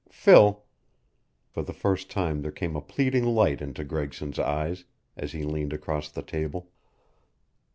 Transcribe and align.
Phil" 0.09 0.63
For 1.53 1.61
the 1.61 1.73
first 1.75 2.09
time 2.09 2.41
there 2.41 2.49
came 2.51 2.75
a 2.75 2.81
pleading 2.81 3.23
light 3.23 3.61
into 3.61 3.83
Gregson's 3.83 4.39
eyes 4.39 4.85
as 5.15 5.33
he 5.33 5.43
leaned 5.43 5.73
across 5.73 6.09
the 6.09 6.23
table. 6.23 6.71